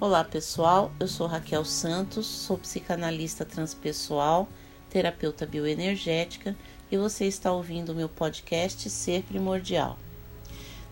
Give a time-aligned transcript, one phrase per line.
[0.00, 4.48] Olá pessoal, eu sou Raquel Santos, sou psicanalista transpessoal,
[4.88, 6.56] terapeuta bioenergética
[6.90, 9.98] e você está ouvindo o meu podcast Ser Primordial.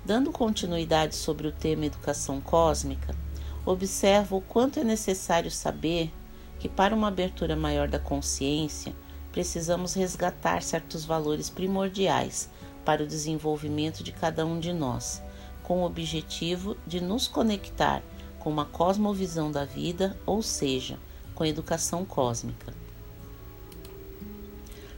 [0.04, 3.16] Dando continuidade sobre o tema educação cósmica,
[3.64, 6.12] observo o quanto é necessário saber
[6.58, 8.94] que para uma abertura maior da consciência,
[9.32, 12.50] precisamos resgatar certos valores primordiais
[12.84, 15.22] para o desenvolvimento de cada um de nós,
[15.62, 18.02] com o objetivo de nos conectar
[18.38, 20.98] com uma cosmovisão da vida, ou seja,
[21.34, 22.72] com educação cósmica.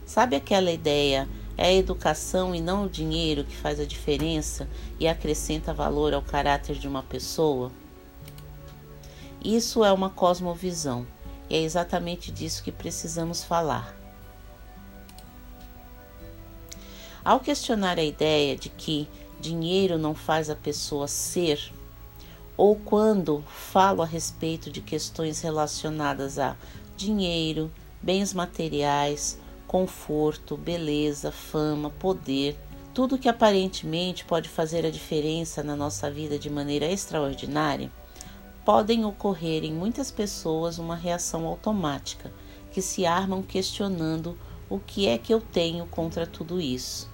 [0.06, 1.28] Sabe aquela ideia?
[1.56, 4.68] É a educação e não o dinheiro que faz a diferença
[4.98, 7.70] e acrescenta valor ao caráter de uma pessoa?
[9.44, 11.06] Isso é uma cosmovisão
[11.48, 13.94] e é exatamente disso que precisamos falar.
[17.24, 19.08] Ao questionar a ideia de que
[19.40, 21.72] dinheiro não faz a pessoa ser,
[22.60, 26.54] ou quando falo a respeito de questões relacionadas a
[26.94, 27.72] dinheiro,
[28.02, 32.60] bens materiais, conforto, beleza, fama, poder,
[32.92, 37.90] tudo que aparentemente pode fazer a diferença na nossa vida de maneira extraordinária,
[38.62, 42.30] podem ocorrer em muitas pessoas uma reação automática
[42.70, 44.36] que se armam questionando
[44.68, 47.08] o que é que eu tenho contra tudo isso.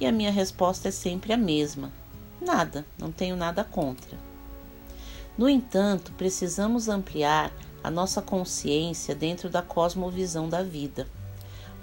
[0.00, 1.92] E a minha resposta é sempre a mesma:
[2.40, 4.33] nada, não tenho nada contra.
[5.36, 11.08] No entanto, precisamos ampliar a nossa consciência dentro da cosmovisão da vida,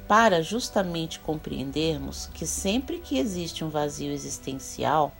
[0.08, 5.14] para justamente compreendermos que sempre que existe um vazio existencial,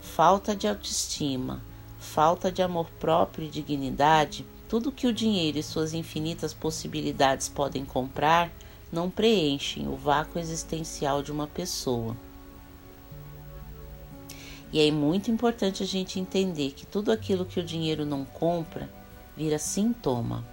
[0.00, 1.62] falta de autoestima,
[1.98, 7.84] falta de amor próprio e dignidade, tudo que o dinheiro e suas infinitas possibilidades podem
[7.84, 8.50] comprar
[8.90, 12.16] não preenchem o vácuo existencial de uma pessoa.
[14.74, 18.90] E é muito importante a gente entender que tudo aquilo que o dinheiro não compra
[19.36, 20.44] vira sintoma.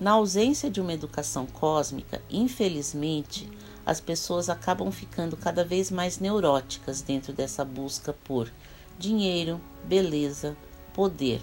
[0.00, 3.46] Na ausência de uma educação cósmica, infelizmente,
[3.84, 8.50] as pessoas acabam ficando cada vez mais neuróticas dentro dessa busca por
[8.98, 10.56] dinheiro, beleza,
[10.94, 11.42] poder,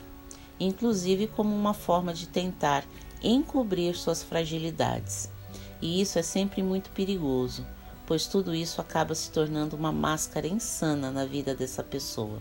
[0.60, 2.84] inclusive como uma forma de tentar
[3.22, 5.30] encobrir suas fragilidades.
[5.80, 7.64] E isso é sempre muito perigoso,
[8.06, 12.40] pois tudo isso acaba se tornando uma máscara insana na vida dessa pessoa.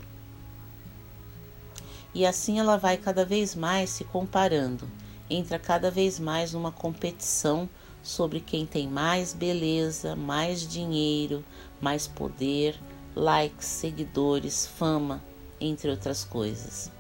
[2.15, 4.89] E assim ela vai cada vez mais se comparando,
[5.29, 7.69] entra cada vez mais numa competição
[8.03, 11.45] sobre quem tem mais beleza, mais dinheiro,
[11.81, 12.79] mais poder,
[13.17, 15.23] likes, seguidores, fama,
[15.61, 16.91] entre outras coisas.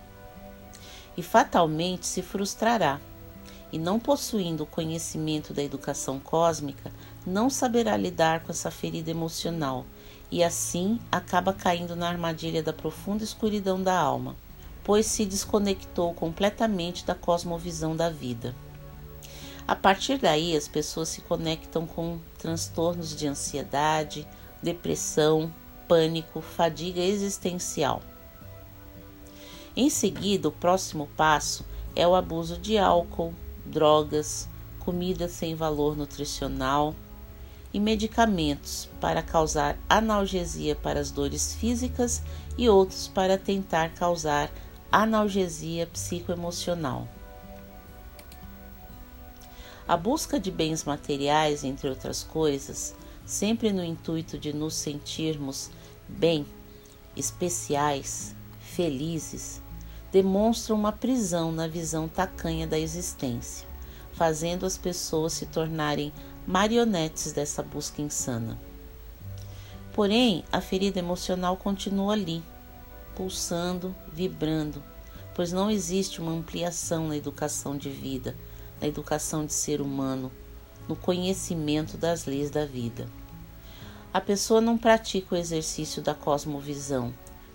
[1.16, 3.00] E fatalmente se frustrará,
[3.74, 6.92] e não possuindo o conhecimento da educação cósmica,
[7.26, 9.84] não saberá lidar com essa ferida emocional
[10.30, 14.36] e assim acaba caindo na armadilha da profunda escuridão da alma,
[14.84, 18.54] pois se desconectou completamente da cosmovisão da vida.
[19.66, 24.24] A partir daí, as pessoas se conectam com transtornos de ansiedade,
[24.62, 25.52] depressão,
[25.88, 28.00] pânico, fadiga existencial.
[29.76, 34.48] Em seguida, o próximo passo é o abuso de álcool, drogas,
[34.78, 36.94] comida sem valor nutricional,
[37.74, 42.22] e medicamentos para causar analgesia para as dores físicas
[42.56, 44.48] e outros para tentar causar
[44.92, 47.08] analgesia psicoemocional.
[49.88, 52.94] A busca de bens materiais, entre outras coisas,
[53.26, 55.68] sempre no intuito de nos sentirmos
[56.08, 56.46] bem,
[57.16, 59.60] especiais, felizes,
[60.14, 63.66] demonstra uma prisão na visão tacanha da existência,
[64.12, 66.12] fazendo as pessoas se tornarem
[66.46, 68.56] marionetes dessa busca insana.
[69.92, 72.44] Porém, a ferida emocional continua ali,
[73.16, 74.80] pulsando, vibrando,
[75.34, 78.36] pois não existe uma ampliação na educação de vida,
[78.80, 80.30] na educação de ser humano,
[80.88, 83.08] no conhecimento das leis da vida.
[84.12, 87.12] A pessoa não pratica o exercício da cosmovisão,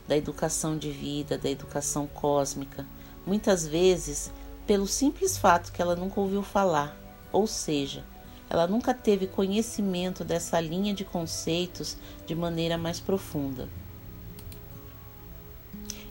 [0.09, 2.83] da educação de vida, da educação cósmica,
[3.27, 4.31] muitas vezes
[4.65, 6.97] pelo simples fato que ela nunca ouviu falar,
[7.31, 8.03] ou seja,
[8.49, 11.95] ela nunca teve conhecimento dessa linha de conceitos
[12.25, 13.69] de maneira mais profunda.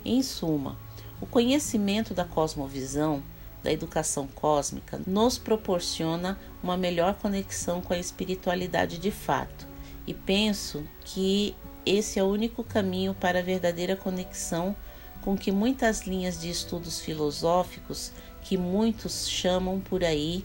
[0.04, 0.76] Em suma,
[1.20, 3.20] o conhecimento da cosmovisão,
[3.64, 9.66] da educação cósmica, nos proporciona uma melhor conexão com a espiritualidade de fato,
[10.06, 14.74] e penso que esse é o único caminho para a verdadeira conexão
[15.20, 20.44] com que muitas linhas de estudos filosóficos que muitos chamam por aí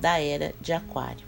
[0.00, 1.26] da era de Aquário.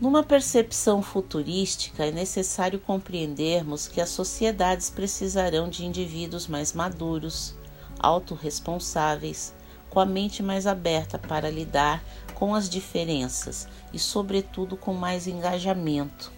[0.00, 7.54] Numa percepção futurística, é necessário compreendermos que as sociedades precisarão de indivíduos mais maduros,
[7.98, 9.52] autorresponsáveis,
[9.90, 12.02] com a mente mais aberta para lidar
[12.34, 16.32] com as diferenças e, sobretudo, com mais engajamento.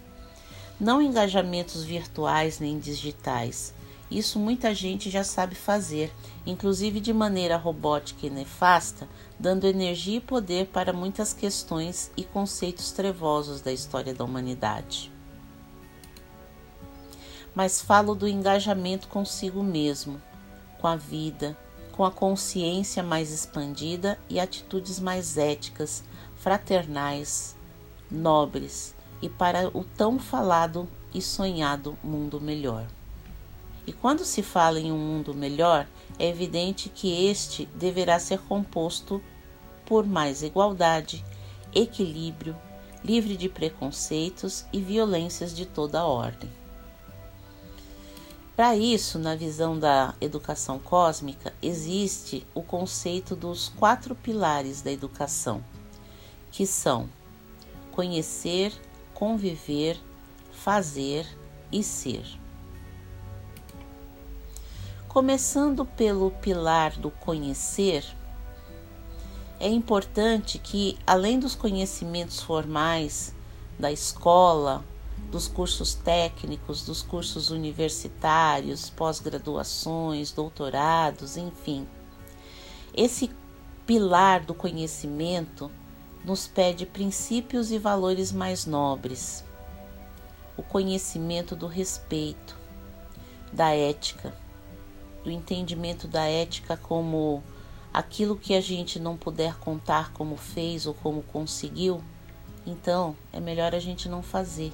[0.83, 3.73] Não engajamentos virtuais nem digitais.
[4.11, 6.13] Isso muita gente já sabe fazer,
[6.45, 9.09] inclusive de maneira robótica e nefasta,
[9.39, 15.13] dando energia e poder para muitas questões e conceitos trevosos da história da humanidade.
[17.55, 20.21] Mas falo do engajamento consigo mesmo,
[20.81, 21.57] com a vida,
[21.93, 26.03] com a consciência mais expandida e atitudes mais éticas,
[26.35, 27.55] fraternais,
[28.11, 32.87] nobres e para o tão falado e sonhado mundo melhor.
[33.87, 35.87] E quando se fala em um mundo melhor,
[36.19, 39.23] é evidente que este deverá ser composto
[39.87, 41.25] por mais igualdade,
[41.75, 42.57] equilíbrio,
[43.05, 46.51] livre de preconceitos e violências de toda a ordem.
[48.55, 55.65] Para isso, na visão da educação cósmica, existe o conceito dos quatro pilares da educação,
[56.51, 57.09] que são
[57.91, 58.73] conhecer,
[59.23, 60.03] conviver,
[60.51, 61.25] fazer
[61.71, 62.25] e ser.
[65.07, 68.05] Começando pelo pilar do conhecer,
[69.61, 73.33] é importante que, além dos conhecimentos formais
[73.79, 74.85] da escola,
[75.31, 81.87] dos cursos técnicos, dos cursos universitários, pós-graduações, doutorados, enfim.
[82.93, 83.31] Esse
[83.87, 85.71] pilar do conhecimento
[86.25, 89.45] nos pede princípios e valores mais nobres.
[90.57, 92.57] O conhecimento do respeito,
[93.53, 94.35] da ética,
[95.25, 97.43] do entendimento da ética como
[97.93, 102.03] aquilo que a gente não puder contar como fez ou como conseguiu,
[102.67, 104.73] então é melhor a gente não fazer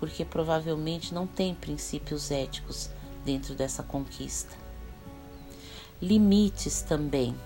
[0.00, 2.88] porque provavelmente não tem princípios éticos
[3.22, 4.56] dentro dessa conquista.
[6.00, 7.36] Limites também.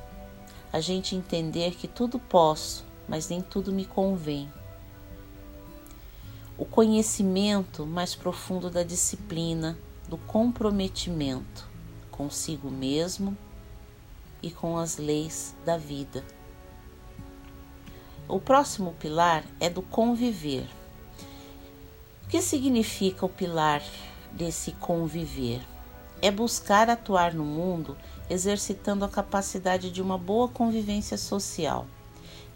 [0.73, 4.51] A gente entender que tudo posso, mas nem tudo me convém.
[6.57, 9.77] O conhecimento mais profundo da disciplina,
[10.09, 11.69] do comprometimento
[12.11, 13.37] consigo mesmo
[14.41, 16.25] e com as leis da vida.
[18.29, 20.69] O próximo pilar é do conviver.
[22.25, 23.83] O que significa o pilar
[24.33, 25.61] desse conviver?
[26.23, 27.97] É buscar atuar no mundo
[28.31, 31.87] exercitando a capacidade de uma boa convivência social.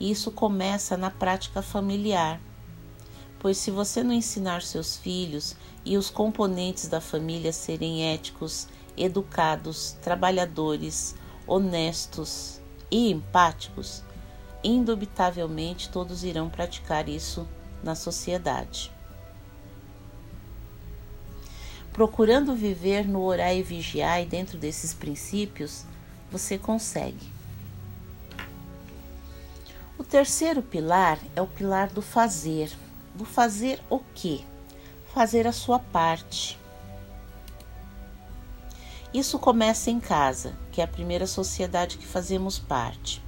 [0.00, 2.41] E isso começa na prática familiar.
[3.39, 9.97] Pois se você não ensinar seus filhos e os componentes da família serem éticos, educados,
[10.03, 11.15] trabalhadores,
[11.47, 12.61] honestos
[12.91, 14.03] e empáticos,
[14.62, 17.47] indubitavelmente todos irão praticar isso
[17.83, 18.93] na sociedade.
[21.93, 25.85] Procurando viver no orar e vigiar e dentro desses princípios,
[26.31, 27.38] você consegue.
[30.08, 32.72] Terceiro pilar é o pilar do fazer.
[33.14, 34.40] Do fazer o quê?
[35.12, 36.58] Fazer a sua parte.
[39.12, 43.22] Isso começa em casa, que é a primeira sociedade que fazemos parte.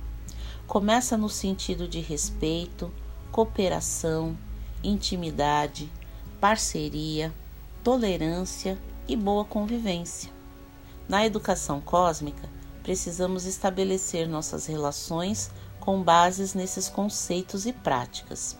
[0.66, 2.90] Começa no sentido de respeito,
[3.30, 4.34] cooperação,
[4.82, 5.92] intimidade,
[6.40, 7.30] parceria,
[7.84, 10.32] tolerância e boa convivência.
[11.06, 12.48] Na educação cósmica,
[12.82, 18.56] precisamos estabelecer nossas relações com bases nesses conceitos e práticas.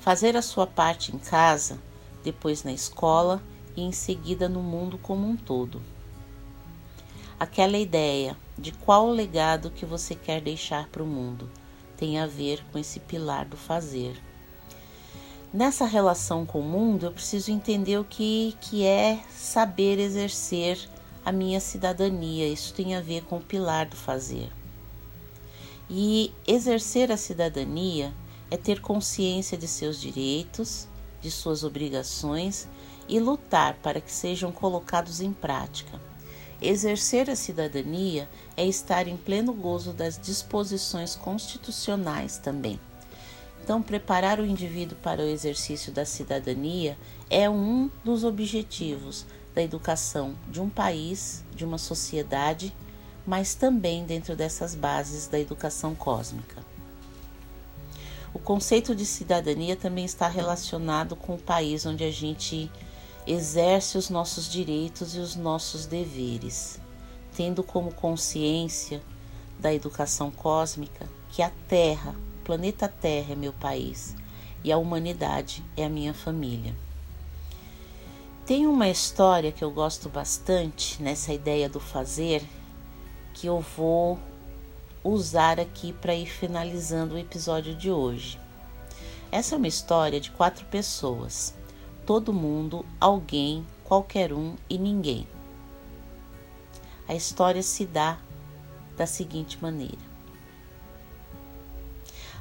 [0.00, 1.78] Fazer a sua parte em casa,
[2.24, 3.42] depois na escola
[3.76, 5.82] e em seguida no mundo como um todo.
[7.38, 11.50] Aquela ideia de qual o legado que você quer deixar para o mundo
[11.96, 14.20] tem a ver com esse pilar do fazer.
[15.52, 20.78] Nessa relação com o mundo, eu preciso entender o que, que é saber exercer
[21.24, 22.48] a minha cidadania.
[22.48, 24.50] Isso tem a ver com o pilar do fazer.
[25.88, 28.12] E exercer a cidadania
[28.50, 30.88] é ter consciência de seus direitos,
[31.20, 32.68] de suas obrigações
[33.08, 36.00] e lutar para que sejam colocados em prática.
[36.60, 42.78] Exercer a cidadania é estar em pleno gozo das disposições constitucionais também.
[43.62, 46.96] Então, preparar o indivíduo para o exercício da cidadania
[47.30, 49.24] é um dos objetivos
[49.54, 52.74] da educação de um país, de uma sociedade,
[53.26, 56.62] mas também dentro dessas bases da educação cósmica.
[58.34, 62.70] O conceito de cidadania também está relacionado com o país onde a gente
[63.26, 66.80] exerce os nossos direitos e os nossos deveres,
[67.36, 69.02] tendo como consciência
[69.60, 74.14] da educação cósmica que a Terra planeta Terra é meu país.
[74.64, 76.72] e a humanidade é a minha família.
[78.46, 82.44] Tem uma história que eu gosto bastante nessa ideia do fazer
[83.34, 84.18] que eu vou
[85.04, 88.38] usar aqui para ir finalizando o episódio de hoje.
[89.30, 91.54] Essa é uma história de quatro pessoas:
[92.06, 95.26] todo mundo, alguém, qualquer um e ninguém.
[97.08, 98.18] A história se dá
[98.96, 99.98] da seguinte maneira: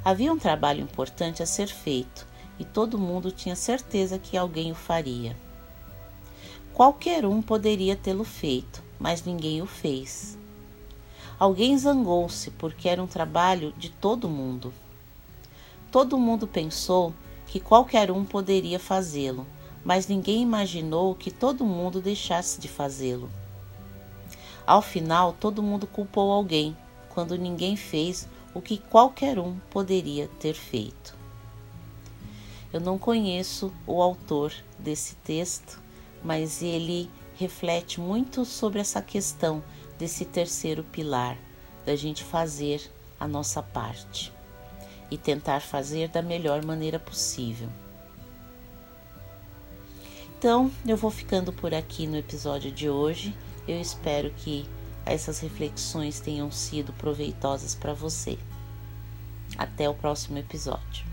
[0.04, 2.28] Havia um trabalho importante a ser feito
[2.60, 5.36] e todo mundo tinha certeza que alguém o faria.
[6.74, 10.38] Qualquer um poderia tê-lo feito, mas ninguém o fez.
[11.42, 14.72] Alguém zangou-se porque era um trabalho de todo mundo.
[15.92, 17.16] Todo mundo pensou
[17.48, 19.48] que qualquer um poderia fazê-lo,
[19.84, 23.28] mas ninguém imaginou que todo mundo deixasse de fazê-lo.
[24.68, 26.78] Ao final, todo mundo culpou alguém,
[27.10, 31.18] quando ninguém fez o que qualquer um poderia ter feito.
[32.72, 35.82] Eu não conheço o autor desse texto,
[36.24, 39.64] mas ele reflete muito sobre essa questão
[40.02, 41.38] desse terceiro pilar,
[41.86, 42.82] da gente fazer
[43.20, 44.34] a nossa parte
[45.12, 47.70] e tentar fazer da melhor maneira possível.
[50.36, 53.32] Então, eu vou ficando por aqui no episódio de hoje.
[53.68, 54.68] Eu espero que
[55.06, 58.40] essas reflexões tenham sido proveitosas para você.
[59.56, 61.11] Até o próximo episódio.